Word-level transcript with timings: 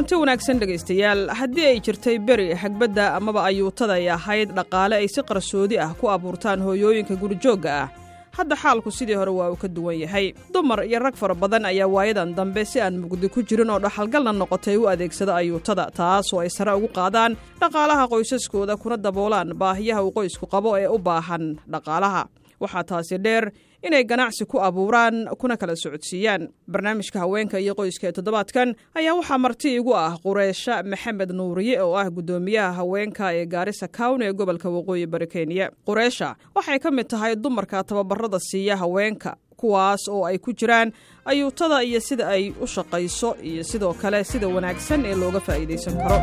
kulanti 0.00 0.14
wanaagsan 0.16 0.58
dhegaystayaal. 0.60 1.28
Haddii 1.28 1.66
ay 1.66 1.80
jirtay 1.84 2.16
beri 2.18 2.54
hagbadda 2.54 3.16
amaba 3.16 3.44
ayuutada 3.44 3.94
ay 4.00 4.08
ahayd 4.08 4.48
dhaqaale 4.56 4.96
ay 4.96 5.08
si 5.08 5.20
qarsoodi 5.20 5.76
ah 5.78 5.92
ku 5.92 6.08
abuurtaan 6.08 6.60
hooyooyinka 6.64 7.16
gurijoogga 7.20 7.70
ah. 7.84 7.88
Hadda 8.32 8.56
xaalku 8.56 8.88
sidii 8.90 9.14
hore 9.20 9.28
waa 9.30 9.50
uu 9.52 9.56
ka 9.60 9.68
duwan 9.68 10.00
yahay. 10.00 10.32
Dumar 10.54 10.84
iyo 10.88 10.98
rag 11.04 11.14
fara 11.20 11.34
badan 11.34 11.64
ayaa 11.68 11.84
waayadan 11.86 12.32
dambe 12.34 12.64
si 12.64 12.80
aan 12.80 12.96
mugdi 12.96 13.28
ku 13.28 13.42
jirin 13.44 13.68
oo 13.68 13.76
dhaxalgalna 13.78 14.32
noqotay 14.32 14.76
u 14.80 14.88
adeegsada 14.88 15.36
ayuutada 15.36 15.90
taasoo 15.92 16.40
ay 16.40 16.48
sare 16.48 16.72
ugu 16.72 16.88
qaadaan 16.88 17.36
dhaqaalaha 17.60 18.08
qoysaskooda 18.08 18.80
kuna 18.80 18.96
daboolaan 18.96 19.52
baahiyaha 19.52 20.00
uu 20.00 20.12
qoysku 20.16 20.46
qabo 20.48 20.78
ee 20.80 20.88
u 20.88 20.96
baahan 20.98 21.60
dhaqaalaha 21.68 22.24
waxaa 22.60 22.84
taasi 22.84 23.18
dheer 23.18 23.50
inay 23.82 24.04
ganacsi 24.04 24.44
ku 24.44 24.58
abuuraan 24.60 25.28
kuna 25.38 25.56
kala 25.56 25.76
socodsiiyaan. 25.76 26.48
Barnaamijka 26.70 27.18
haweenka 27.24 27.58
iyo 27.60 27.74
qoyska 27.74 28.06
ee 28.08 28.12
toddobaadkan 28.12 28.74
ayaa 28.94 29.14
waxaa 29.18 29.38
marti 29.38 29.74
igu 29.76 29.94
ah 29.96 30.16
qureysha 30.24 30.82
maxamed 30.82 31.30
nuuriye 31.32 31.80
oo 31.82 31.94
ah 31.96 32.10
guddoomiyaha 32.10 32.72
haweenka 32.72 33.32
ee 33.34 33.46
gaarisa 33.46 33.88
cown 33.88 34.22
ee 34.22 34.32
gobolka 34.32 34.68
waqooyi 34.70 35.06
bari 35.06 35.26
kenya. 35.26 35.70
Qureysha 35.86 36.36
waxay 36.54 36.78
ka 36.78 36.90
mid 36.90 37.06
tahay 37.08 37.36
dumarka 37.36 37.84
tababarada 37.84 38.38
siiya 38.38 38.76
haweenka 38.76 39.36
kuwaas 39.56 40.08
oo 40.08 40.24
ay 40.24 40.38
ku 40.38 40.52
jiraan 40.52 40.92
ayuutada 41.24 41.82
iyo 41.84 42.00
sida 42.00 42.28
ay 42.28 42.52
u 42.60 42.66
shaqayso 42.66 43.36
iyo 43.42 43.64
sidoo 43.64 43.94
kale 44.02 44.24
sida 44.24 44.48
wanaagsan 44.48 45.04
ee 45.04 45.14
looga 45.14 45.40
faa'iidaysan 45.40 45.96
karo 46.00 46.18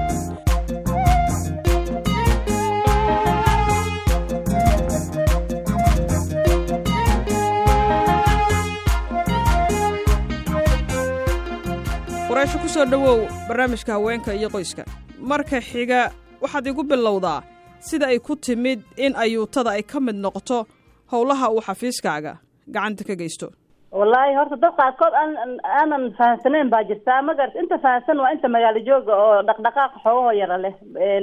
soo 12.78 12.86
dhowow 12.86 13.20
barnaamijka 13.48 13.92
haweenka 13.94 14.34
iyo 14.34 14.50
qoyska. 14.50 14.84
Marka 15.30 15.60
xiga 15.62 16.12
waxaad 16.42 16.68
igu 16.68 16.84
bilowdaa 16.84 17.42
sida 17.80 18.08
ay 18.08 18.20
ku 18.20 18.36
timid 18.36 18.80
in 18.98 19.14
ayuutada 19.16 19.72
ay 19.72 19.82
ka 19.84 20.00
mid 20.00 20.16
noqoto 20.16 20.66
howlaha 21.12 21.50
uu 21.52 21.62
xafiiskaaga. 21.62 22.38
Gacanta 22.70 23.04
ka 23.04 23.16
geysto. 23.16 23.50
Wallaahi 23.92 24.36
horta 24.38 24.56
dad 24.62 24.74
qaarkood 24.78 25.14
aan 25.22 25.58
aanan 25.64 26.14
fahamsanayn 26.18 26.70
baa 26.70 26.84
jirtaa 26.84 27.22
magarat 27.22 27.56
inta 27.56 27.78
fahamsan 27.80 28.20
waa 28.20 28.32
inta 28.36 28.48
magaalo 28.48 28.80
jooga 28.90 29.14
oo 29.26 29.42
dhaqdhaqaaqa 29.48 30.00
xoogahoo 30.04 30.32
yara 30.42 30.58
leh. 30.58 30.76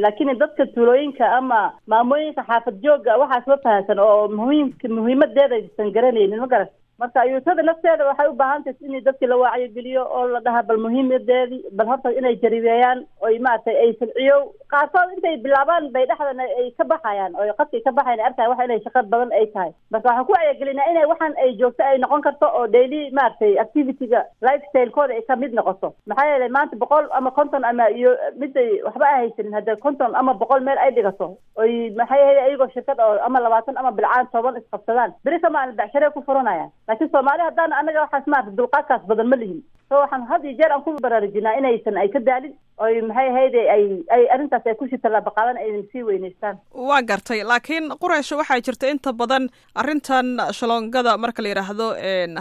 Laakiin 0.03 0.39
dadka 0.41 0.67
tuulooyinka 0.75 1.25
ama 1.39 1.73
maamooyinka 1.87 2.43
xaafad 2.49 2.83
jooga 2.83 3.19
waxaas 3.21 3.47
ma 3.47 3.57
fahamsan 3.65 3.99
oo 3.99 4.29
muhiimka 4.29 4.89
muhiimadeeda 4.89 5.55
aysan 5.61 5.93
garanaynin. 5.95 6.41
Ma 6.41 6.47
garat 6.47 6.73
marka 6.98 7.20
ayuutada 7.20 7.62
nafteeda 7.62 8.06
waxay 8.09 8.28
u 8.28 8.34
baahan 8.41 8.64
tahay 8.64 8.89
in 8.98 9.05
dadkii 9.05 9.27
la 9.33 9.37
wacyigeliyo 9.37 10.03
oo 10.19 10.27
la 10.34 10.41
dhaha 10.41 10.62
bal 10.62 10.78
muhiimadeedii 10.84 11.62
bal 11.78 11.86
horta 11.92 12.12
inay 12.19 12.36
jaribeeyaan 12.42 13.05
oy 13.28 13.39
maaragtay 13.39 13.77
ay 13.84 13.92
filciyo 14.01 14.36
qaarkood 14.75 15.12
intay 15.17 15.36
bilaabaan 15.47 15.91
bay 15.97 16.06
dhexdan 16.11 16.41
ay 16.41 16.70
ka 16.78 16.84
baxayaan 16.92 17.34
oo 17.36 17.48
qadkay 17.61 17.81
ka 17.89 17.92
baxayan 17.98 18.20
arkayan 18.28 18.51
waxa 18.53 18.64
inay 18.69 18.81
shaqo 18.84 19.03
badan 19.14 19.33
ay 19.41 19.47
tahay. 19.55 19.73
Marka 19.91 20.09
waxaan 20.09 20.27
ku 20.27 20.33
wacyigelinaa 20.36 20.91
inay 20.92 21.06
waxaan 21.12 21.34
ay 21.45 21.51
joogto 21.61 21.83
ay 21.84 21.98
noqon 21.98 22.23
karto 22.28 22.47
oo 22.59 22.67
daily 22.77 23.11
maaragtay 23.19 23.58
activityga 23.64 24.25
lifestylekooda 24.47 25.14
ay 25.19 25.23
ka 25.29 25.36
mid 25.36 25.53
noqoto. 25.58 25.95
Maxaa 26.06 26.29
yeelay 26.31 26.48
maanta 26.48 26.77
boqol 26.77 27.08
ama 27.12 27.31
konton 27.31 27.64
ama 27.64 27.91
iyo 27.91 28.14
miday 28.39 28.83
waxba 28.86 29.05
a 29.11 29.17
haysanin 29.19 29.55
hadda 29.58 29.77
konton 29.77 30.14
ama 30.14 30.34
boqol 30.34 30.61
meel 30.62 30.79
ay 30.79 30.91
dhigato 30.95 31.36
oy 31.56 31.91
maxay 31.98 32.23
ahayd 32.23 32.39
ayagoo 32.47 32.69
shirkad 32.75 32.98
oo 33.01 33.19
ama 33.27 33.41
labaatan 33.41 33.77
ama 33.79 33.91
bilcaan 33.92 34.27
toban 34.33 34.56
isqabsadaan 34.62 35.14
beri 35.25 35.41
kamaan 35.41 35.77
becshare 35.77 36.11
ku 36.14 36.23
furanayaan 36.27 36.70
laakiin 36.89 37.11
soomaali 37.15 37.43
haddaan 37.49 37.73
anaga 37.81 38.01
waxaas 38.05 38.27
maarata 38.33 38.57
dulqaadkaas 38.59 39.03
badan 39.11 39.29
ma 39.33 39.37
lihin. 39.37 39.61
So 39.89 39.95
waxaan 40.03 40.27
had 40.31 40.45
iyo 40.45 40.55
jeer 40.58 40.73
aan 40.73 40.83
ku 40.85 40.92
baraarujinaa 41.05 41.58
inaysan 41.61 41.97
ay 42.03 42.08
ka 42.08 42.20
daalin 42.29 42.55
oy 42.85 42.95
maxay 43.08 43.29
ahayde 43.31 43.61
ay 43.75 43.83
ay 44.17 44.23
arrintaas 44.35 44.67
ay 44.67 44.75
kushii 44.81 44.98
tallaabaqaadan 45.05 45.57
aynan 45.64 45.85
sii 45.92 46.03
weynaystaan. 46.08 46.57
Waa 46.89 47.03
gartay. 47.03 47.41
Laakiin 47.51 47.89
qureysho 48.03 48.36
waxaa 48.41 48.61
jirta 48.67 48.89
inta 48.95 49.13
badan 49.13 49.48
arrintan 49.75 50.27
shaloongada 50.58 51.17
marka 51.25 51.42
la 51.42 51.48
yidhaahdo 51.53 51.89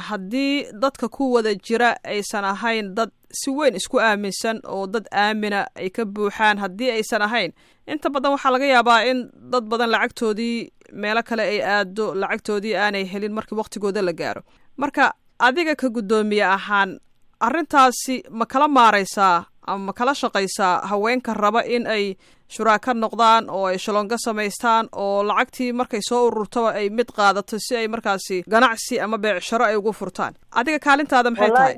haddii 0.10 0.72
dadka 0.84 1.10
ku 1.10 1.34
wada 1.36 1.54
jira 1.56 1.96
aysan 2.04 2.46
ahayn 2.46 2.94
dad 2.96 3.12
si 3.42 3.52
weyn 3.52 3.76
isku 3.76 4.00
aaminsan 4.00 4.60
oo 4.68 4.88
dad 4.88 5.06
aamina 5.12 5.68
ay 5.76 5.90
ka 5.90 6.06
buuxaan 6.06 6.58
haddii 6.64 6.92
aysan 6.98 7.22
ahayn 7.28 7.52
inta 7.88 8.10
badan 8.10 8.32
waxaa 8.36 8.52
laga 8.56 8.66
yaabaa 8.66 9.02
in 9.12 9.30
dad 9.54 9.64
badan 9.72 9.90
lacagtoodii 9.94 10.72
meelo 11.02 11.22
kale 11.30 11.44
ay 11.54 11.60
aado 11.62 12.06
lacagtoodii 12.22 12.76
aanay 12.76 13.04
helin 13.12 13.34
markii 13.38 13.58
waktigooda 13.62 14.02
la 14.02 14.14
gaaro. 14.14 14.42
Marka 14.78 15.14
adiga 15.40 15.76
ka 15.76 15.90
guddoomiye 15.90 16.44
ahaan 16.46 17.00
arrintaasi 17.48 18.24
ma 18.30 18.46
kala 18.46 18.68
maaraysaa 18.68 19.46
ama 19.68 19.86
ma 19.88 19.94
kala 19.94 20.14
shaqaysaa 20.16 20.82
haweenka 20.90 21.34
raba 21.34 21.62
in 21.76 21.88
ay 21.88 22.16
shuraaka 22.56 22.94
noqdaan 22.94 23.50
oo 23.50 23.66
ay 23.72 23.78
shalongo 23.78 24.18
samaystaan 24.26 24.86
oo 24.92 25.24
lacagtii 25.24 25.72
markay 25.74 26.02
soo 26.10 26.28
ururtaba 26.28 26.70
ay 26.80 26.90
mid 26.90 27.10
qaadato 27.18 27.58
si 27.60 27.76
ay 27.76 27.88
markaasi 27.88 28.44
ganacsi 28.54 29.00
ama 29.00 29.18
beecsharo 29.18 29.66
ay 29.66 29.76
ugu 29.76 29.92
furtaan? 29.94 30.34
Adiga 30.52 30.80
kaalintaada 30.80 31.30
maxay 31.32 31.52
tahay 31.58 31.76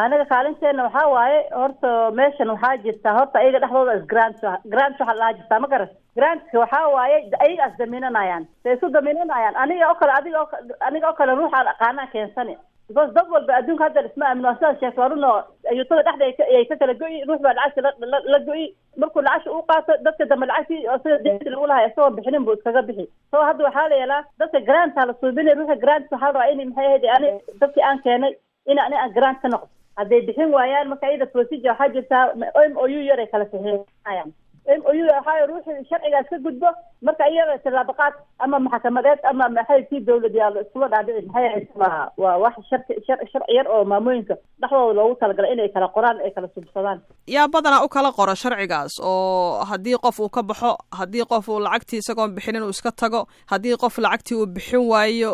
aniga 0.00 0.24
kaalinteena 0.32 0.84
waxaa 0.86 1.08
waaye 1.14 1.38
horta 1.60 1.90
meeshan 2.18 2.48
waxaa 2.54 2.76
jirta 2.84 3.12
horta 3.18 3.38
ayaga 3.38 3.58
dhexdooda 3.64 3.94
is 3.98 4.04
grant 4.12 4.36
grant 4.74 4.96
waxaa 5.00 5.14
lahaa 5.20 5.32
jirtaa 5.38 5.60
ma 5.64 5.68
garan 5.72 5.88
grantka 6.16 6.58
waxaa 6.62 6.88
waaye 6.96 7.16
ayaga 7.44 7.66
is 7.70 7.76
daminanayaan. 7.78 8.46
Say 8.62 8.72
isu 8.76 8.88
daminanayaan. 8.96 9.54
Aniga 9.62 9.88
oo 9.90 9.94
kale 10.00 10.12
adiga 10.18 10.40
aniga 10.88 11.08
oo 11.10 11.16
kale 11.20 11.32
ruuxaan 11.40 11.68
aqaanaa 11.74 12.06
keensani. 12.12 12.56
Because 12.88 13.12
dad 13.16 13.28
walba 13.34 13.52
adduunka 13.58 13.84
hadda 13.84 14.02
isma 14.08 14.26
aamino 14.28 14.54
sidaas 14.56 14.80
sheegta 14.80 15.02
horuna 15.02 15.28
ayuutada 15.70 16.02
dhexda 16.08 16.44
ay 16.56 16.64
ka 16.70 16.76
kala 16.80 16.94
go'i 17.02 17.20
ruux 17.28 17.40
baa 17.44 17.52
lacagta 17.58 17.92
la 18.32 18.38
go'i. 18.48 18.64
Markuu 18.96 19.22
lacagta 19.26 19.52
u 19.58 19.62
qaato 19.70 19.92
dadka 20.06 20.24
dambe 20.32 20.46
lacagtii 20.50 20.88
oo 20.88 20.98
sida 21.04 21.18
deynta 21.26 21.50
lagu 21.54 21.66
lahay 21.72 21.86
isagoo 21.90 22.10
bixinin 22.16 22.44
buu 22.44 22.56
iskaga 22.58 22.82
bixi. 22.88 23.06
So 23.30 23.44
hadda 23.48 23.64
waxaa 23.68 23.88
la 23.92 23.96
yeelaa 24.00 24.22
dadka 24.40 24.60
granta 24.70 25.06
la 25.06 25.14
suubinay 25.20 25.54
ruuxa 25.60 25.76
grant 25.84 26.10
waxaa 26.12 26.32
rabaa 26.32 26.48
in 26.52 26.68
maxay 26.68 26.86
ahayd 26.90 27.04
ani 27.16 27.28
dadkii 27.60 27.84
aan 27.90 28.02
keenay 28.08 28.32
in 28.66 28.78
ani 28.86 28.96
aan 29.04 29.12
grant 29.18 29.40
ka 29.42 29.48
noqdo 29.48 29.68
hadday 29.96 30.20
bixin 30.28 30.50
waayaan 30.56 30.88
marka 30.92 31.06
iyada 31.10 31.26
procedure 31.34 31.70
waxaa 31.72 31.88
jirtaa 31.96 32.24
m 32.70 32.76
o 32.76 32.84
u 32.84 33.00
yar 33.08 33.20
ay 33.20 33.26
kala 33.32 33.44
saxiixayaan 33.52 34.30
m 34.66 34.80
o 34.86 34.90
u 34.94 35.02
waxaa 35.10 35.46
ruuxii 35.50 35.84
sharcigaas 35.90 36.26
ka 36.30 36.36
gudbo 36.44 36.68
marka 37.06 37.24
iyaga 37.32 37.58
tallaabaqaad 37.64 38.14
ama 38.44 38.58
maxkamadeed 38.66 39.18
ama 39.30 39.48
maxay 39.56 39.82
si 39.90 40.00
dawlad 40.06 40.34
yaalo 40.40 40.60
iskula 40.62 40.88
dhaadhici 40.92 41.26
maxay 41.26 41.66
waa 41.80 42.10
waa 42.22 42.36
wax 42.44 42.54
sharci 42.70 42.94
shar 43.06 43.18
sharci 43.32 43.54
yar 43.56 43.66
oo 43.74 43.84
maamooyinka 43.84 44.34
dhexdooda 44.62 44.94
loogu 44.98 45.14
talagalay 45.20 45.52
inay 45.52 45.68
kala 45.74 45.88
qoraan 45.96 46.18
ay 46.26 46.30
kala 46.36 46.48
subsadaan 46.54 47.00
yaa 47.36 47.48
badanaa 47.54 47.82
u 47.84 47.88
kala 47.88 48.12
qora 48.18 48.34
sharcigaas 48.42 48.92
oo 49.02 49.64
haddii 49.70 49.98
qof 50.06 50.20
uu 50.20 50.28
ka 50.36 50.42
baxo 50.42 50.70
haddii 50.98 51.24
qof 51.32 51.48
uu 51.48 51.58
lacagtii 51.66 51.98
isagoon 52.04 52.34
bixinin 52.36 52.62
uu 52.62 52.70
iska 52.76 52.92
tago 53.02 53.26
haddii 53.52 53.76
qof 53.84 53.98
lacagtii 53.98 54.36
uu 54.40 54.46
bixin 54.46 54.86
waayo 54.92 55.32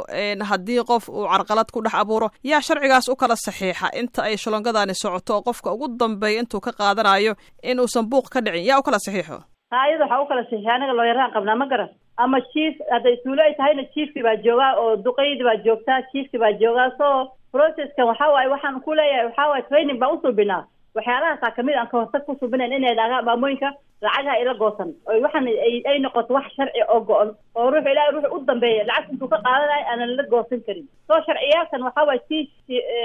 haddii 0.51 0.81
qof 0.93 1.09
uu 1.09 1.27
carqalad 1.33 1.69
ku 1.73 1.83
dhex 1.85 1.95
abuuro 2.01 2.29
yaa 2.45 2.61
sharcigaas 2.61 3.09
u 3.13 3.17
kala 3.17 3.37
saxiixa. 3.37 3.89
Inta 4.01 4.23
ay 4.23 4.37
shalongadaani 4.37 4.95
socoto 4.95 5.35
oo 5.37 5.43
qofka 5.43 5.73
ugu 5.73 5.89
dambeeya 6.01 6.41
intuu 6.41 6.61
ka 6.61 6.73
qaadanayo 6.73 7.35
in 7.63 7.81
uusan 7.81 8.07
buuq 8.11 8.29
ka 8.33 8.41
dhicin 8.41 8.65
yaa 8.71 8.79
u 8.79 8.83
kala 8.83 8.99
saxiixo? 9.23 9.39
Ha 9.73 9.79
iyada 9.89 10.05
waxaa 10.05 10.23
u 10.23 10.27
kala 10.31 10.43
saxiixa 10.45 10.75
anaga 10.75 10.93
looyaraan 10.99 11.33
qabnaa 11.37 11.57
ma 11.63 11.67
garan. 11.73 11.91
Ama 12.25 12.39
chief 12.53 12.75
hadday 12.93 13.17
tuulo 13.25 13.43
ay 13.43 13.55
tahayna 13.59 13.85
chiefki 13.95 14.23
baa 14.27 14.37
joogaa 14.47 14.73
oo 14.83 14.97
duqeydi 15.05 15.45
baa 15.49 15.57
joogtaa 15.67 16.01
chiefki 16.13 16.39
baa 16.39 16.53
joogaa 16.63 16.91
so 16.99 17.09
processkan 17.53 18.07
waxaa 18.11 18.33
waaye 18.35 18.49
waxaan 18.55 18.81
ku 18.87 18.95
leeyahay 18.95 19.27
waxaa 19.29 19.49
waaye 19.51 19.63
training 19.69 19.99
baan 20.01 20.15
usuubinaa 20.17 20.65
waxyaalahaasaa 20.97 21.55
ka 21.57 21.63
mid 21.63 21.77
aan 21.79 21.89
kahortag 21.93 22.25
ku 22.27 22.35
suubinayn 22.41 22.73
inay 22.73 22.95
dhagaan 23.01 23.25
maamooyinka 23.29 23.71
lacagaha 24.03 24.41
ila 24.43 24.55
goosan. 24.63 24.91
Oo 25.07 25.21
waxaan 25.25 25.47
ay 25.91 25.99
noqoto 26.03 26.35
wax 26.35 26.47
sharci 26.57 26.83
oo 26.89 27.01
go-on 27.09 27.31
oo 27.55 27.71
ruux 27.71 27.87
ilaahay 27.93 28.13
ruux 28.15 28.27
u 28.35 28.39
dambeeya. 28.47 28.85
Lacag 28.91 29.13
intuu 29.13 29.29
ka 29.29 29.39
qaadanayo 29.47 29.85
aanan 29.91 30.17
la 30.19 30.23
goosan 30.33 30.61
karin. 30.67 30.87
Soo 31.07 31.21
sharciyaalkan 31.27 31.83
waxaa 31.87 32.07
waaye 32.09 32.21
chief 32.29 32.49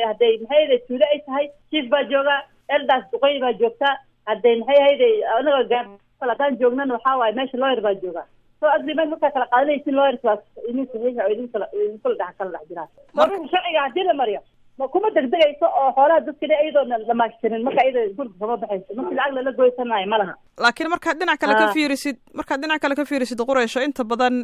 hadday 0.10 0.34
maxay 0.42 0.80
tuulo 0.88 1.06
ay 1.14 1.20
tahay 1.28 1.46
chief 1.72 1.86
baa 1.94 2.04
joogaa 2.14 2.42
eldaas 2.76 3.04
duqeydi 3.12 3.40
baa 3.46 3.54
joogtaa 3.62 3.94
hadday 4.30 4.56
maxay 4.62 4.80
ahayde 4.84 5.08
anaga 5.38 5.64
gaa 5.74 5.84
haddaan 6.32 6.58
joognana 6.62 6.94
waxaa 6.98 7.18
waaye 7.22 7.36
meesha 7.40 7.58
lawyer 7.64 7.82
baa 7.88 7.96
joogaa 8.04 8.26
so 8.62 8.66
agreement 8.78 9.10
markaa 9.14 9.32
kala 9.36 9.46
qaadanaysin 9.54 9.96
lawyerkaas 10.00 10.42
idin 10.70 10.86
saxiixa 10.92 11.24
oo 11.28 11.32
idinkala 11.36 11.66
idinkula 11.86 12.16
dhex 12.22 12.34
kala 12.40 12.52
dhex 12.58 12.66
jiraan 12.70 12.90
ruuxa 13.30 13.52
sharciga 13.56 13.82
haddii 13.88 14.06
la 14.10 14.14
mariyo 14.22 14.42
ma 14.82 14.86
kuma 14.94 15.10
degdegayso 15.16 15.66
oo 15.82 15.90
xoolaha 15.98 16.20
dadkale 16.28 16.56
iyadoona 16.64 16.98
dhamaashtirin 17.10 17.64
marka 17.68 17.82
iyada 17.88 18.02
gurka 18.20 18.36
kama 18.44 18.56
baxayso 18.62 18.94
markii 19.00 19.18
lacag 19.20 19.34
lala 19.38 19.52
goysanayo 19.60 20.08
ma 20.14 20.18
laha. 20.22 20.34
Laakiin 20.66 20.90
markaad 20.94 21.18
dhinac 21.22 21.40
kale 21.44 21.54
ka 21.62 21.68
fiirisid 21.76 22.18
markaad 22.40 22.60
dhinac 22.64 22.80
kale 22.86 22.96
ka 23.00 23.06
fiirisid 23.12 23.40
qureysho 23.50 23.84
inta 23.88 24.04
badan 24.14 24.36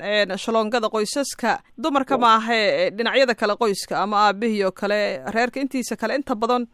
shaloongada 0.43 0.87
qoysaska 0.97 1.51
dumarka 1.85 2.17
maahe 2.25 2.59
dhinacyada 2.99 3.33
kale 3.41 3.55
qoyska 3.63 3.95
ama 4.03 4.17
aabihii 4.27 4.63
oo 4.69 4.71
kale 4.81 4.99
reerka 5.37 5.59
intiisa 5.65 5.95
kale 6.03 6.13
inta 6.21 6.35
badan 6.43 6.67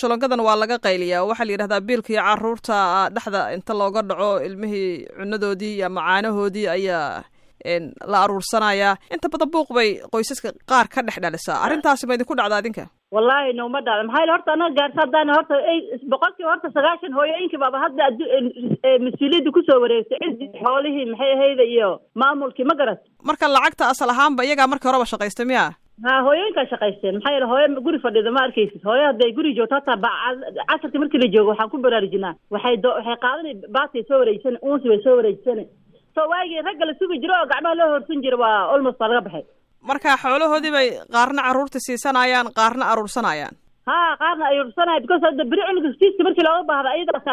shalongadan 0.00 0.40
waa 0.46 0.56
laga 0.62 0.76
qayliyaa. 0.86 1.24
Waxaa 1.28 1.46
la 1.48 1.52
yidhahdaa 1.54 1.80
biilka 1.88 2.10
iyo 2.12 2.22
carruurta 2.28 2.76
dhexda 3.14 3.40
inta 3.56 3.72
looga 3.80 4.02
dhaco 4.10 4.30
ilmihii 4.46 5.06
cunadoodii 5.18 5.82
ama 5.88 6.00
caanahoodii 6.08 6.66
ayaa 6.76 7.24
la 8.12 8.18
aruursanayaa. 8.24 8.94
Inta 9.14 9.28
badan 9.32 9.48
buuq 9.54 9.68
bay 9.76 9.88
qoysaska 10.12 10.48
qaar 10.70 10.86
ka 10.94 11.00
dhex 11.06 11.16
dhalisaa. 11.24 11.56
Arrintaasi 11.64 12.06
ma 12.08 12.14
idinku 12.16 12.34
dhacda 12.40 12.56
adinka? 12.60 12.84
Wallaahi 13.14 13.52
noma 13.60 13.80
dhacda 13.86 14.04
maxaa 14.08 14.30
horta 14.34 14.50
anaga 14.56 14.74
gaarsa 14.78 15.00
haddaan 15.04 15.28
horta 15.36 15.54
boqolkiiba 16.12 16.50
horta 16.52 16.68
sagaashan 16.76 17.12
hooyooyinka 17.18 17.56
baaba 17.62 17.78
hadda 17.84 18.04
mas'uuliyadda 19.06 19.50
ku 19.56 19.60
soo 19.68 19.78
wareegtay. 19.84 20.18
Ciddii 20.24 20.50
xoolihii 20.64 21.06
maxay 21.12 21.32
ahayda 21.36 21.64
iyo 21.74 21.90
maamulkii 22.20 22.66
ma 22.70 22.74
garat 22.80 23.00
marka 23.28 23.46
lacagta 23.54 23.84
asal 23.92 24.10
ahaanba 24.14 24.44
iyagaa 24.44 24.66
markii 24.72 24.88
horeba 24.90 25.06
shaqaystay 25.12 25.46
miya 25.50 25.64
ha 26.02 26.12
hooyooyinkaa 26.26 26.66
shaqaysteen. 26.72 27.14
Maxaa 27.16 27.32
yeele 27.34 27.46
hooyo 27.52 27.80
guri 27.86 27.98
fadhida 28.04 28.30
ma 28.36 28.40
arkaysid. 28.46 28.82
Hooyo 28.88 29.04
hadday 29.10 29.30
guri 29.38 29.54
joogto 29.58 29.74
hataa 29.78 29.96
ba 30.04 30.10
casarkii 30.70 30.98
markii 31.02 31.20
la 31.22 31.28
joogo 31.34 31.50
waxaan 31.52 31.70
ku 31.70 31.78
baraarujinaa. 31.84 32.34
Waxay 32.50 32.76
do 32.82 32.88
waxay 32.98 33.16
qaadanay 33.24 33.54
baatay 33.76 34.02
soo 34.08 34.18
wareejisana 34.22 34.58
unsi 34.62 34.88
bay 34.90 35.00
soo 35.04 35.16
wareejisana 35.18 35.64
so 36.14 36.20
waagii 36.32 36.62
ragga 36.66 36.84
la 36.86 36.94
sugi 36.98 37.18
jiro 37.22 37.34
oo 37.40 37.46
gacmaha 37.52 37.74
loo 37.78 37.88
horsan 37.94 38.22
jira 38.24 38.36
waa 38.44 38.70
almost 38.74 38.98
baa 38.98 39.08
laga 39.08 39.22
baxay. 39.26 39.44
Marka 39.88 40.16
xoolahoodii 40.22 40.72
bay 40.76 40.88
qaarna 41.14 41.42
carruurta 41.46 41.78
siisanayaan 41.86 42.48
qaarna 42.58 42.84
aruursanayaan 42.92 43.54
ha 43.88 43.96
qaarna 44.20 44.44
ay 44.50 44.58
ursanaya 44.64 45.00
because 45.04 45.22
hadda 45.28 45.44
beri 45.52 45.62
cunuga 45.68 45.90
fiiska 46.00 46.24
markii 46.26 46.44
looga 46.46 46.62
baahda 46.70 46.88
ayadaas 46.96 47.24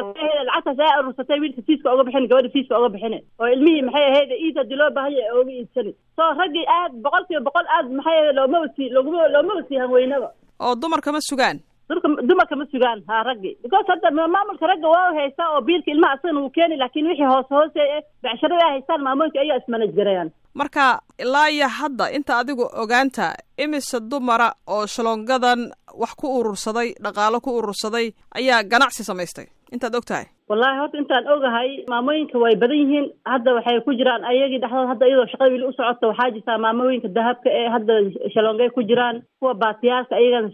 lacagtaas 0.48 0.80
ay 0.86 0.92
aruursatay 0.98 1.40
wiilka 1.44 1.62
fiiska 1.70 1.92
oga 1.94 2.04
bixin 2.08 2.28
gabadha 2.32 2.50
fiiska 2.56 2.78
oga 2.80 2.90
bixin 2.96 3.16
oo 3.40 3.48
ilmihii 3.56 3.82
maxay 3.88 4.06
ahayd 4.12 4.32
iid 4.46 4.56
haddii 4.62 4.80
loo 4.82 4.90
baahanya 4.98 5.22
ay 5.28 5.32
oga 5.42 5.52
iibsani 5.60 5.94
so 6.18 6.24
raggii 6.42 6.66
aad 6.78 6.92
boqol 7.06 7.24
kiiba 7.30 7.46
boqol 7.50 7.68
aad 7.78 7.88
maxay 8.00 8.18
ahayd 8.22 8.36
loomaba 8.40 8.68
sii 8.76 8.90
loguma 8.98 9.28
loomaba 9.36 9.62
sii 9.70 9.80
hanweynaba 9.84 10.30
oo 10.66 10.74
dumarka 10.84 11.12
ma 11.18 11.22
sugaan 11.30 11.58
dumarka 11.90 12.56
ma 12.56 12.66
sugaan 12.72 13.04
ha 13.08 13.24
raggi. 13.24 13.52
Because 13.64 13.86
hadda 13.88 14.12
maamulka 14.12 14.68
ragga 14.68 14.88
waa 14.90 15.14
haystaa 15.18 15.50
oo 15.56 15.62
biilka 15.62 15.92
ilmaha 15.92 16.14
asagana 16.14 16.40
wuu 16.42 16.50
keeni 16.50 16.78
laakin 16.78 17.08
wixii 17.08 17.26
hoose 17.34 17.54
hoose 17.56 17.82
becsharo 18.24 18.56
ay 18.56 18.72
haystaan 18.74 19.02
maamooyinka 19.04 19.40
ayaa 19.40 19.58
ismanaj 19.62 19.92
garayaan. 19.96 20.32
Marka 20.54 21.02
ilaa 21.20 21.50
iyo 21.50 21.68
hadda 21.68 22.12
inta 22.12 22.38
adigu 22.38 22.66
ogaanta 22.84 23.36
imise 23.58 24.00
dumara 24.00 24.54
oo 24.68 24.86
shalongadan 24.88 25.72
wax 26.02 26.14
ku 26.16 26.28
urursaday 26.40 26.94
dhaqaalo 27.04 27.42
ku 27.42 27.58
urursaday 27.58 28.14
ayaa 28.36 28.64
ganacsi 28.64 29.04
samaystay. 29.04 29.46
Intaad 29.72 29.96
og 29.96 30.06
tahay 30.06 30.26
wallahi 30.52 30.80
horta 30.82 30.98
intaan 31.02 31.28
ogahay 31.36 31.70
maamooyinka 31.94 32.40
way 32.44 32.56
badan 32.64 32.78
yihiin. 32.82 33.06
Hadda 33.34 33.54
waxay 33.58 33.80
ku 33.88 33.94
jiraan 34.00 34.24
ayagii 34.32 34.60
dhexdood 34.64 34.90
hadda 34.92 35.08
iyadoo 35.12 35.28
shaqada 35.34 35.52
weli 35.56 35.66
u 35.70 35.74
waxaa 35.80 36.30
jirtaa 36.36 36.58
maamooyinka 36.66 37.08
dahabka 37.18 37.50
ee 37.60 37.68
hadda 37.76 37.94
shalongay 38.36 38.70
ku 38.78 38.84
jiraan 38.92 39.22
kuwa 39.42 39.54
baatiyaalka 39.64 40.16
ayagana 40.16 40.50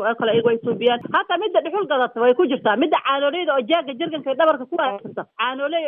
oo 0.00 0.14
kale 0.18 0.30
ayago 0.32 0.48
ay 0.54 0.58
suubiyaan. 0.64 1.00
Hataa 1.16 1.38
midda 1.44 1.60
dhuxul 1.64 1.86
gadata 1.92 2.20
way 2.24 2.34
ku 2.40 2.46
jirtaa. 2.52 2.76
Midda 2.82 2.98
caanooleyda 3.06 3.54
oo 3.56 3.64
jaaga 3.70 3.94
jarganka 4.00 4.34
dhabarka 4.40 4.64
ku 4.70 4.76
haysata 4.82 5.24
caanooley 5.40 5.84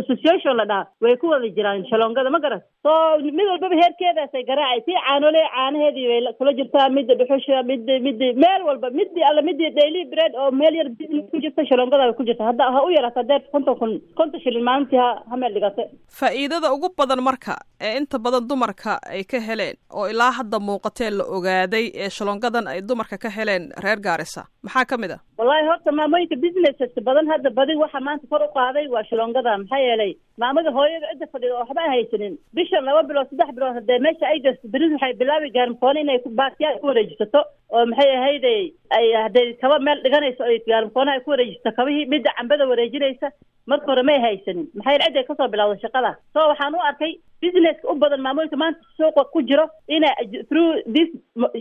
association 0.00 0.56
la 0.60 0.64
dhaha 0.70 0.86
way 1.06 1.16
ku 1.16 1.26
wada 1.32 1.48
jiraan 1.58 1.84
shalongada. 1.90 2.30
Ma 2.30 2.38
garat 2.44 2.62
so 2.86 2.90
mid 3.38 3.46
walbaba 3.50 3.76
heerkeedaasay 3.82 4.44
garaacay. 4.50 4.80
Tii 4.86 4.98
caanooley 5.08 5.44
caanaheedii 5.56 6.06
bay 6.12 6.32
kula 6.38 6.52
jirtaa. 6.60 6.88
Midda 6.98 7.14
dhuxusha 7.20 7.62
midda 7.72 7.98
midda 8.06 8.26
meel 8.44 8.62
walba 8.70 8.90
midii 9.00 9.26
alla 9.30 9.42
midii 9.50 9.70
daily 9.80 10.04
bread 10.14 10.32
oo 10.44 10.50
meel 10.50 10.74
yar 10.80 10.88
ku 11.30 11.36
jirta 11.44 11.66
shalongada 11.72 12.06
way 12.08 12.16
ku 12.20 12.24
jirta 12.30 12.44
hadda 12.50 12.70
yarata 12.96 13.22
deer 13.30 13.42
konton 13.52 13.76
kun 13.80 13.92
konton 14.20 14.40
shilin 14.44 14.64
maalintii 14.68 14.98
ha 15.04 15.08
ha 15.30 15.36
meel 15.42 15.54
dhigate 15.58 15.82
faa'iidada 16.20 16.72
ugu 16.76 16.88
badan 16.98 17.20
marka 17.28 17.54
ee 17.88 17.92
inta 18.00 18.18
badan 18.26 18.48
dumarka 18.52 18.92
ay 19.16 19.22
ka 19.32 19.38
heleen 19.48 19.76
oo 19.98 20.06
ilaa 20.14 20.30
hadda 20.38 20.58
muuqatee 20.68 21.10
la 21.18 21.24
ogaaday 21.38 21.84
ee 22.04 22.10
shalongadan 22.18 22.66
ay 22.74 22.80
dumarka 22.90 23.16
ka 23.24 23.30
heleen 23.38 23.64
reer 23.84 24.00
gaarisa 24.08 24.42
maxaa 24.66 24.84
ka 24.92 24.96
mid 25.04 25.10
a 25.10 25.18
wallahi 25.38 25.66
horta 25.70 25.92
maamooyinka 26.00 26.36
businesses 26.46 26.92
badan 27.10 27.26
hadda 27.32 27.50
badi 27.60 27.74
waxa 27.84 28.00
maanta 28.08 28.26
kor 28.34 28.42
u 28.46 28.50
qaaday 28.58 28.86
waa 28.96 29.04
shalongada 29.10 29.58
maxaa 29.62 29.82
yeelay 29.86 30.12
maamada 30.40 30.70
hooyada 30.76 31.06
cidda 31.12 31.26
fadhida 31.32 31.54
oo 31.54 31.60
waxba 31.62 31.82
haysanin. 31.94 32.34
Bishan 32.56 32.84
laba 32.88 33.02
bilood 33.08 33.28
saddex 33.30 33.50
bilood 33.56 33.74
haddee 33.78 33.98
meesha 34.06 34.26
ay 34.32 34.40
gasto 34.46 34.68
beris 34.74 34.92
waxay 34.96 35.12
bilaabi 35.22 35.50
gaarmkoone 35.56 36.00
inay 36.04 36.18
baatiyaal 36.40 36.78
ku 36.80 36.86
wareejisato 36.90 37.40
oo 37.76 37.86
maxay 37.92 38.10
ahayde 38.16 38.52
ay 38.98 39.06
hadday 39.24 39.46
kaba 39.62 39.78
meel 39.88 40.02
dhiganayso 40.06 40.42
ay 40.50 40.58
gaarmkoone 40.72 41.10
ay 41.14 41.20
ku 41.24 41.30
wareejisato 41.34 41.76
kabihii 41.80 42.06
midda 42.14 42.34
cambada 42.38 42.66
wareejinaysa 42.72 43.28
marka 43.66 43.86
hore 43.92 44.02
may 44.10 44.18
haysanin. 44.26 44.66
Maxaa 44.74 44.92
yeele 44.92 45.04
cidday 45.08 45.24
ka 45.28 45.34
soo 45.40 45.48
bilawda 45.54 45.80
shaqada? 45.84 46.10
So 46.34 46.48
waxaan 46.52 46.74
u 46.74 46.80
arkay 46.90 47.12
businesska 47.42 47.88
u 47.92 47.94
badan 48.04 48.20
maamooyinka 48.26 48.56
maanta 48.56 48.80
suuqa 48.96 49.24
ku 49.34 49.42
jiro 49.50 49.66
inay 49.88 50.14
through 50.48 50.70
this 50.96 51.10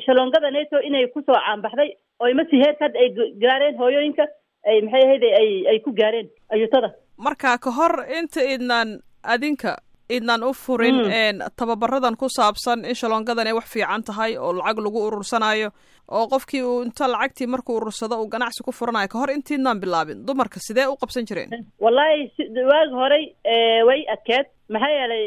shalongada 0.06 0.52
nato 0.58 0.78
inay 0.90 1.08
ku 1.14 1.22
soo 1.28 1.38
caanbaxday 1.46 1.90
oo 2.22 2.34
masi 2.40 2.56
heerka 2.64 2.86
hadda 2.88 3.00
ay 3.04 3.10
gaareen 3.46 3.76
hooyooyinka 3.84 4.26
ay 4.72 4.82
maxay 4.86 5.04
ahayde 5.08 5.30
ay 5.42 5.50
ay 5.72 5.78
ku 5.86 5.92
gaareen 6.02 6.28
ayuutada 6.56 6.90
marka 7.26 7.58
ka 7.64 7.72
hor 7.78 7.94
inta 8.20 8.42
idnaan 8.56 8.90
adinka 9.34 9.72
idnaan 10.18 10.44
u 10.44 10.54
furin 10.64 10.98
tababaradan 11.60 12.16
ku 12.22 12.28
saabsan 12.38 12.86
in 12.90 12.96
shalongadan 13.02 13.48
ay 13.48 13.54
wax 13.60 13.68
fiican 13.74 14.04
tahay 14.10 14.32
oo 14.38 14.52
lacag 14.60 14.78
lagu 14.86 15.00
urursanayo 15.08 15.70
oo 16.18 16.26
qofkii 16.34 16.64
uu 16.70 16.82
inta 16.88 17.08
lacagtii 17.14 17.48
markuu 17.54 17.76
urursado 17.80 18.16
uu 18.22 18.28
ganacsi 18.34 18.64
ku 18.68 18.72
furanayo 18.80 19.08
ka 19.14 19.18
hor 19.22 19.32
intiidnaan 19.36 19.80
bilaabin 19.84 20.26
dumarka 20.28 20.60
sidee 20.68 20.88
u 20.94 20.96
qabsan 21.02 21.26
jireen? 21.30 21.50
Wallahi 21.80 22.32
waagi 22.72 22.94
horey 23.02 23.26
way 23.90 24.02
adkeed. 24.16 24.46
Maxaa 24.74 24.92
yeelay 24.98 25.24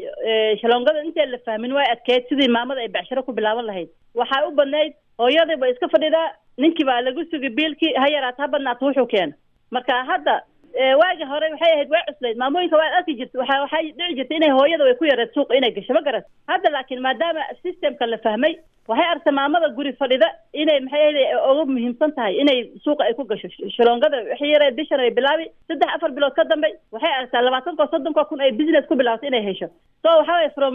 shalongada 0.60 1.00
intaan 1.08 1.30
la 1.32 1.38
fahmin 1.46 1.72
way 1.78 1.86
adkeed 1.94 2.22
sidii 2.28 2.48
maamada 2.56 2.80
ay 2.84 2.88
becsharo 2.96 3.22
ku 3.26 3.32
bilaaban 3.32 3.66
lahayd. 3.70 3.88
Waxaa 4.20 4.44
u 4.48 4.52
badnayd 4.60 4.92
hooyadii 5.22 5.56
ba 5.62 5.68
iska 5.72 5.88
fadhidaa 5.94 6.28
ninkii 6.58 6.84
baa 6.90 7.00
lagu 7.08 7.24
sugi 7.30 7.50
biilkii 7.58 7.94
ha 8.02 8.06
yaraata 8.16 8.42
ha 8.44 8.48
badnaata 8.54 8.86
wuxuu 8.86 9.06
keena 9.14 9.34
marka 9.70 10.04
hadda 10.10 10.34
waagi 10.74 11.24
hore 11.32 11.46
waxay 11.54 11.72
ahayd 11.74 11.90
way 11.94 12.02
cuslayd. 12.08 12.36
Maamooyinka 12.42 12.76
waa 12.76 12.90
arki 12.98 13.14
jirta 13.20 13.38
waa 13.38 13.60
waxay 13.64 13.92
dhici 13.98 14.16
jirta 14.18 14.34
inay 14.40 14.50
hooyada 14.58 14.84
way 14.88 14.94
ku 14.94 15.04
yareed 15.10 15.30
suuqa 15.34 15.54
inay 15.60 15.70
gasho. 15.76 15.94
Ma 15.94 16.02
garat 16.08 16.24
hadda 16.48 16.70
laakiin 16.76 17.00
maadaama 17.06 17.40
systemka 17.62 18.06
la 18.06 18.18
fahmay 18.24 18.54
waxay 18.88 19.06
arta 19.14 19.30
maamada 19.38 19.68
guri 19.76 19.92
fadhida 20.00 20.28
inay 20.52 20.80
maxay 20.80 21.00
ahayd 21.00 21.18
uga 21.52 21.64
muhiimsan 21.74 22.14
tahay 22.18 22.34
inay 22.42 22.58
suuqa 22.84 23.04
ay 23.08 23.14
ku 23.14 23.24
gasho. 23.24 23.48
Shalongada 23.76 24.16
waxay 24.32 24.50
yareed 24.54 24.76
bishan 24.80 25.00
ay 25.06 25.10
bilaabi 25.20 25.46
saddex 25.68 25.90
afar 25.96 26.10
bilood 26.18 26.34
ka 26.40 26.44
dambe 26.52 26.68
waxay 26.92 27.12
aragtaa 27.18 27.42
labaatanko 27.48 27.86
soddonko 27.94 28.24
kun 28.32 28.40
ay 28.40 28.50
business 28.52 28.86
ku 28.90 28.94
bilaabto 29.02 29.26
inay 29.30 29.44
hesho. 29.50 29.68
So 30.02 30.08
waxa 30.18 30.32
waye 30.40 30.50
from 30.58 30.74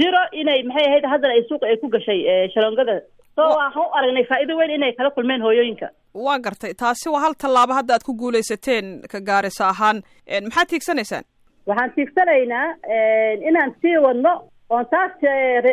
zero 0.00 0.20
inay 0.32 0.62
maxay 0.70 0.86
ahayd 0.88 1.04
haddana 1.12 1.34
ay 1.38 1.44
suuqa 1.50 1.66
ay 1.72 1.76
ku 1.84 1.88
gashay 1.96 2.48
shalongada 2.56 3.02
so 3.36 3.42
waxaan 3.42 3.86
u 3.86 3.90
aragnay 3.98 4.24
faa'iido 4.30 4.56
weyn 4.56 4.70
inay 4.70 4.92
kala 4.92 5.10
kulmeen 5.10 5.42
hooyooyinka. 5.42 5.88
Waa 6.14 6.38
gartay. 6.38 6.74
Taasi 6.74 7.08
waa 7.10 7.20
hal 7.20 7.34
tallaabo 7.42 7.72
hadda 7.74 7.94
aad 7.94 8.04
ku 8.06 8.14
guulaysateen 8.14 8.86
ka 9.12 9.20
gaarisa 9.20 9.68
ahaan. 9.68 10.02
Maxaad 10.46 10.68
tiigsanaysaan? 10.68 11.24
Waxaan 11.66 11.92
tiigsanaynaa 11.96 12.66
inaan 13.48 13.74
sii 13.82 13.96
wadno 14.06 14.32
oon 14.70 14.86
taas 14.86 15.12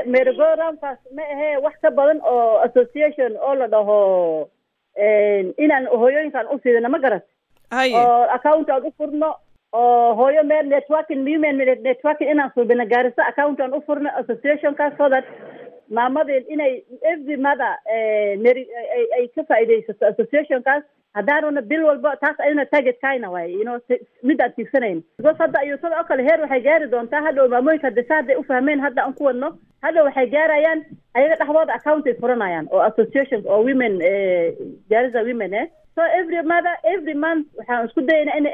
merogoramaas 0.06 1.00
ma 1.16 1.24
ahee 1.34 1.58
wax 1.66 1.76
ka 1.82 1.92
badan 1.92 2.20
oo 2.24 2.58
association 2.68 3.32
oo 3.42 3.54
la 3.56 3.68
dhaho 3.68 4.00
inaan 5.58 5.88
hooyooyinkaan 6.00 6.48
u 6.54 6.60
siidano 6.64 6.90
ma 6.90 7.00
garat 7.00 7.24
oo 7.94 8.24
account 8.38 8.70
aan 8.70 8.86
u 8.88 8.92
furno 8.98 9.36
oo 9.74 10.16
hooyo 10.16 10.44
meel 10.44 10.66
networking 10.68 11.22
human 11.30 11.58
networking 11.84 12.32
inaan 12.32 12.52
suubino 12.56 12.86
gaarisa 12.86 13.24
account 13.28 13.60
aan 13.60 13.74
u 13.74 13.82
furno 13.88 14.10
associationkaas 14.22 14.94
so 14.98 15.10
that 15.10 15.26
maamadeen 15.98 16.44
inay 16.56 16.74
every 17.14 17.38
mother 17.48 17.74
meri 18.46 18.64
ay 19.18 19.28
ka 19.36 19.44
faa'iidaysato 19.52 20.06
associationkaas 20.12 20.84
haddaanuna 21.18 21.62
bil 21.72 21.84
walba 21.90 22.12
taas 22.24 22.38
ayna 22.48 22.66
target 22.74 22.98
kayna 23.06 23.32
waaye 23.34 23.52
you 23.60 23.64
know 23.68 23.78
mid 24.30 24.42
aan 24.46 24.54
tiigsanayno 24.58 25.02
because 25.18 25.38
hadda 25.44 25.60
ayuutada 25.64 26.00
oo 26.02 26.08
kale 26.12 26.24
heer 26.28 26.40
waxay 26.44 26.62
gaari 26.68 26.88
doontaa 26.94 27.22
hadhow 27.28 27.48
maamooyinka 27.56 27.88
hadda 27.90 28.04
sa 28.12 28.16
hadday 28.20 28.36
u 28.42 28.44
fahmeen 28.52 28.80
hadda 28.86 29.04
aan 29.06 29.14
ku 29.20 29.24
wadno 29.30 29.50
hadhow 29.88 30.06
waxay 30.10 30.28
gaarayaan 30.36 30.86
ayaga 31.20 31.36
dhexdooda 31.42 31.74
account 31.80 32.08
ay 32.08 32.16
furanayaan 32.22 32.68
oo 32.72 32.82
associations 32.92 33.46
oo 33.46 33.62
women 33.70 34.00
gaarisa 34.90 35.24
women 35.32 35.54
eh. 35.54 35.68
So 35.96 36.02
every 36.20 36.42
mother 36.54 36.76
every 36.94 37.14
month 37.26 37.48
waxaan 37.60 37.88
isku 37.88 38.02
dayaynaa 38.10 38.38
ina 38.42 38.50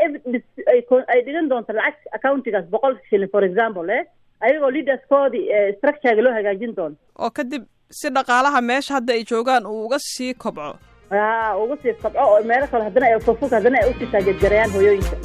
ay 1.13 1.21
dhigan 1.27 1.49
doonto 1.51 1.73
lacag 1.79 2.01
accountigaas 2.17 2.65
boqol 2.73 2.97
shilin 3.09 3.29
for 3.35 3.43
example 3.49 3.89
eh 3.97 4.03
ayagoo 4.45 4.71
leaderskoodii 4.75 5.45
structurega 5.77 6.21
loo 6.25 6.33
hagaajin 6.37 6.75
doono. 6.77 6.95
Oo 7.19 7.29
kadib 7.37 7.63
si 7.99 8.09
dhaqaalaha 8.09 8.61
meesha 8.61 8.93
hadda 8.97 9.13
ay 9.13 9.23
joogaan 9.31 9.65
uu 9.65 9.85
uga 9.85 9.99
sii 9.99 10.33
kobco. 10.33 10.69
Ha 11.11 11.55
uga 11.63 11.75
sii 11.81 11.93
kobco 12.01 12.19
oo 12.19 12.43
meelo 12.43 12.67
kale 12.71 12.83
haddana 12.87 13.05
ay 13.07 13.19
haddana 13.55 13.77
ay 13.83 13.89
u 13.91 13.93
sii 13.99 14.11
taageedgarayaan 14.13 14.71
hooyooyinka. 14.75 15.15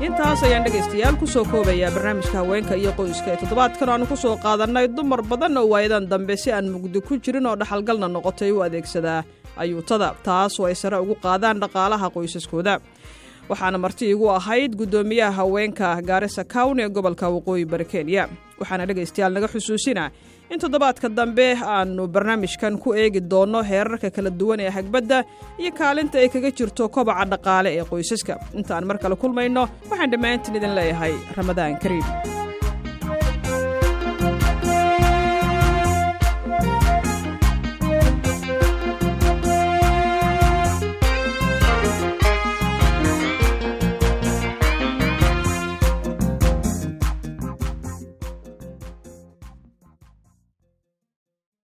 Intaas 0.00 0.40
ayaan 0.42 0.64
dhegaystayaal 0.64 1.16
ku 1.20 1.26
soo 1.28 1.44
koobayaa 1.44 1.92
barnaamijka 1.92 2.40
haweenka 2.40 2.74
iyo 2.80 2.92
qoyska 2.96 3.28
ee 3.32 3.38
toddobaadkan 3.42 3.88
aanu 3.92 4.06
ku 4.08 4.16
soo 4.16 4.36
qaadannay. 4.44 4.88
Dumar 4.88 5.20
badan 5.30 5.56
oo 5.60 5.68
waayadan 5.72 6.08
dambe 6.08 6.36
si 6.40 6.48
aan 6.52 6.72
mugdi 6.72 7.00
ku 7.04 7.20
jirin 7.20 7.44
oo 7.46 7.56
dhaxalgalna 7.60 8.08
noqotay 8.08 8.48
u 8.56 8.64
adeegsadaa 8.64 9.20
ayuutada 9.56 10.14
taas 10.26 10.60
oo 10.60 10.66
ay 10.66 10.74
sare 10.74 10.96
ugu 11.02 11.14
qaadaan 11.24 11.60
dhaqaalaha 11.62 12.06
qoysaskooda. 12.14 12.74
Waxaana 13.50 13.78
marti 13.84 14.04
igu 14.14 14.26
ahayd 14.30 14.76
guddoomiyaha 14.80 15.32
haweenka 15.38 15.88
gaarisa 16.08 16.44
cown 16.54 16.80
ee 16.80 16.88
gobolka 16.88 17.26
waqooyi 17.36 17.64
bari 17.72 17.84
kenya. 17.92 18.28
Waxaana 18.60 18.86
dhegaystayaal 18.88 19.32
naga 19.36 19.48
xusuusina 19.54 20.04
in 20.52 20.58
toddobaadka 20.62 21.08
dambe 21.18 21.46
aannu 21.74 22.06
barnaamijkan 22.14 22.78
ku 22.82 22.94
eegi 22.94 23.20
doonno 23.32 23.60
heerarka 23.70 24.10
kala 24.16 24.30
duwan 24.40 24.60
ee 24.60 24.70
hagbadda 24.76 25.18
iyo 25.58 25.70
kaalinta 25.80 26.16
ay 26.22 26.28
kaga 26.34 26.50
jirto 26.58 26.88
kobaca 26.94 27.24
dhaqaale 27.32 27.70
ee 27.78 27.84
qoysaska. 27.90 28.34
Intaan 28.58 28.84
mar 28.88 28.98
kale 29.02 29.16
kulmayno 29.22 29.62
waxaan 29.90 30.10
dhammaantiin 30.12 30.56
idin 30.58 30.74
leeyahay 30.78 31.14
ramadaan 31.38 31.74
kariim 31.82 32.06